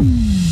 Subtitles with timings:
[0.00, 0.47] Mm-hmm.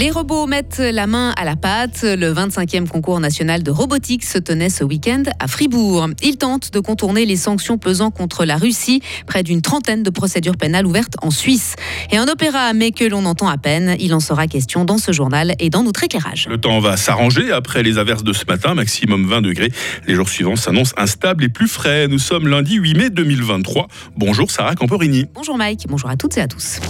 [0.00, 2.04] Les robots mettent la main à la pâte.
[2.04, 6.08] Le 25e concours national de robotique se tenait ce week-end à Fribourg.
[6.22, 9.02] Il tente de contourner les sanctions pesant contre la Russie.
[9.26, 11.76] Près d'une trentaine de procédures pénales ouvertes en Suisse.
[12.10, 13.94] Et un opéra, mais que l'on entend à peine.
[14.00, 16.46] Il en sera question dans ce journal et dans notre éclairage.
[16.48, 19.70] Le temps va s'arranger après les averses de ce matin, maximum 20 degrés.
[20.06, 22.08] Les jours suivants s'annoncent instables et plus frais.
[22.08, 23.88] Nous sommes lundi 8 mai 2023.
[24.16, 25.26] Bonjour Sarah Camporini.
[25.34, 26.80] Bonjour Mike, bonjour à toutes et à tous.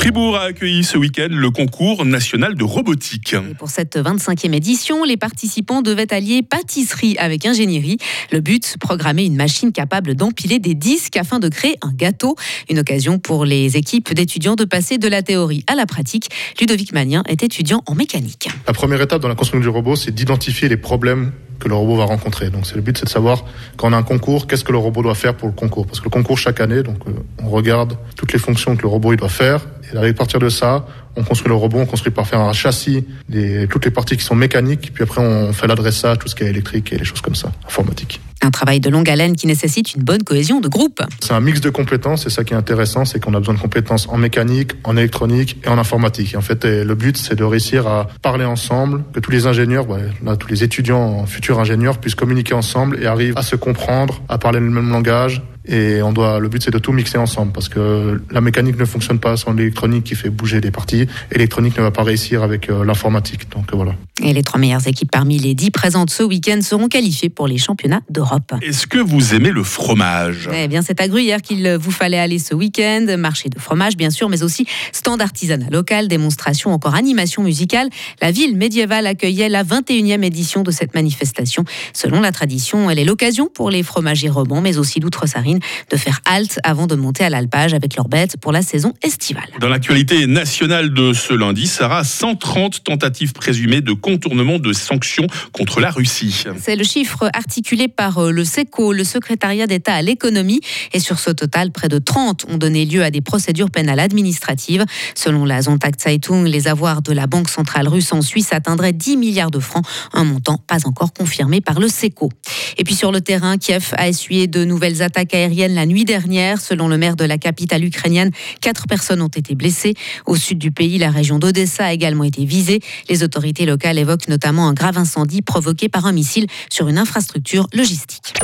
[0.00, 3.36] Fribourg a accueilli ce week-end le concours national de robotique.
[3.58, 7.98] pour cette 25e édition, les participants devaient allier pâtisserie avec ingénierie.
[8.32, 12.34] Le but, programmer une machine capable d'empiler des disques afin de créer un gâteau.
[12.70, 16.30] Une occasion pour les équipes d'étudiants de passer de la théorie à la pratique.
[16.58, 18.48] Ludovic Magnien est étudiant en mécanique.
[18.66, 21.96] La première étape dans la construction du robot, c'est d'identifier les problèmes que le robot
[21.96, 22.50] va rencontrer.
[22.50, 23.44] Donc c'est le but, c'est de savoir
[23.76, 25.86] quand on a un concours, qu'est-ce que le robot doit faire pour le concours?
[25.86, 27.12] Parce que le concours chaque année, donc euh,
[27.44, 29.60] on regarde toutes les fonctions que le robot il doit faire.
[29.92, 33.04] Et à partir de ça, on construit le robot, on construit par faire un châssis,
[33.28, 36.44] des, toutes les parties qui sont mécaniques, puis après on fait l'adressage, tout ce qui
[36.44, 38.20] est électrique et les choses comme ça, informatique.
[38.42, 41.00] Un travail de longue haleine qui nécessite une bonne cohésion de groupe.
[41.20, 43.60] C'est un mix de compétences, c'est ça qui est intéressant, c'est qu'on a besoin de
[43.60, 46.34] compétences en mécanique, en électronique et en informatique.
[46.34, 49.86] Et en fait, le but, c'est de réussir à parler ensemble, que tous les ingénieurs,
[50.24, 54.38] là, tous les étudiants, futurs ingénieurs, puissent communiquer ensemble et arrivent à se comprendre, à
[54.38, 57.68] parler le même langage et on doit, le but c'est de tout mixer ensemble parce
[57.68, 61.06] que la mécanique ne fonctionne pas sans l'électronique qui fait bouger des parties.
[61.32, 63.50] L'électronique ne va pas réussir avec euh, l'informatique.
[63.50, 63.94] Donc euh, voilà.
[64.22, 67.58] Et les trois meilleures équipes parmi les dix présentes ce week-end seront qualifiées pour les
[67.58, 68.52] championnats d'Europe.
[68.62, 70.48] Est-ce que vous aimez le fromage?
[70.54, 73.06] Eh bien, c'est à Gruyère qu'il vous fallait aller ce week-end.
[73.18, 77.88] Marché de fromage, bien sûr, mais aussi stand artisanat local, démonstration, encore animation musicale.
[78.20, 81.64] La ville médiévale accueillait la 21e édition de cette manifestation.
[81.92, 86.20] Selon la tradition, elle est l'occasion pour les fromagers romans, mais aussi d'outre-Sarine de faire
[86.24, 89.48] halte avant de monter à l'alpage avec leurs bêtes pour la saison estivale.
[89.60, 95.80] Dans l'actualité nationale de ce lundi, Sarah, 130 tentatives présumées de contournement de sanctions contre
[95.80, 96.44] la Russie.
[96.60, 100.60] C'est le chiffre articulé par euh, le SECO, le secrétariat d'État à l'économie.
[100.92, 104.84] Et sur ce total, près de 30 ont donné lieu à des procédures pénales administratives.
[105.14, 109.16] Selon la Zontag Zeitung, les avoirs de la Banque centrale russe en Suisse atteindraient 10
[109.16, 112.30] milliards de francs, un montant pas encore confirmé par le SECO.
[112.78, 116.60] Et puis sur le terrain, Kiev a essuyé de nouvelles attaques aériennes la nuit dernière.
[116.60, 118.30] Selon le maire de la capitale ukrainienne,
[118.60, 119.94] quatre personnes ont été blessées.
[120.26, 122.80] Au sud du pays, la région d'Odessa a également été visée.
[123.08, 127.66] Les autorités locales évoquent notamment un grave incendie provoqué par un missile sur une infrastructure
[127.72, 128.34] logistique.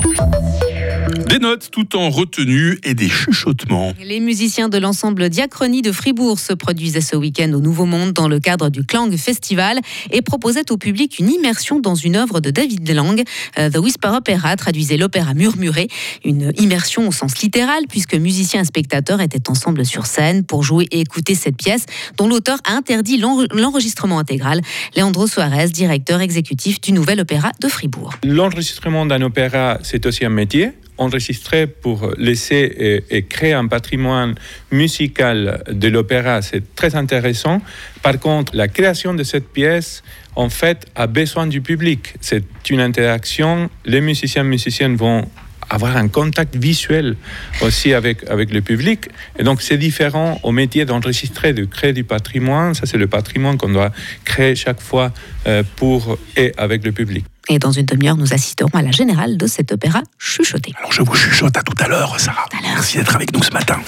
[1.24, 3.94] Des notes tout en retenue et des chuchotements.
[4.04, 8.28] Les musiciens de l'ensemble Diachronie de Fribourg se produisaient ce week-end au Nouveau Monde dans
[8.28, 12.50] le cadre du Klang Festival et proposaient au public une immersion dans une œuvre de
[12.50, 13.22] David Lang.
[13.58, 15.88] Euh, The Whisper Opera traduisait l'opéra murmuré,
[16.24, 20.86] une immersion au sens littéral puisque musiciens et spectateurs étaient ensemble sur scène pour jouer
[20.90, 21.86] et écouter cette pièce
[22.18, 24.60] dont l'auteur a interdit l'enregistrement intégral.
[24.96, 28.12] Leandro Suarez, directeur exécutif du Nouvel Opéra de Fribourg.
[28.22, 34.34] L'enregistrement d'un opéra, c'est aussi un métier enregistrer pour laisser et, créer un patrimoine
[34.70, 37.60] musical de l'opéra, c'est très intéressant.
[38.02, 40.02] Par contre, la création de cette pièce,
[40.34, 42.14] en fait, a besoin du public.
[42.20, 43.70] C'est une interaction.
[43.84, 45.28] Les musiciens musiciennes vont
[45.70, 47.16] avoir un contact visuel
[47.62, 49.08] aussi avec, avec le public.
[49.38, 52.74] Et donc, c'est différent au métier d'enregistrer, de créer du patrimoine.
[52.74, 53.92] Ça, c'est le patrimoine qu'on doit
[54.24, 55.12] créer chaque fois
[55.46, 57.24] euh, pour et avec le public.
[57.48, 60.72] Et dans une demi-heure, nous assisterons à la générale de cet opéra chuchoté.
[60.78, 62.46] Alors je vous chuchote à tout à l'heure, Sarah.
[62.62, 63.80] Merci d'être avec nous ce matin.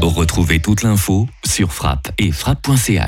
[0.00, 2.98] Retrouvez toute l'info sur frappe et frappe.ch.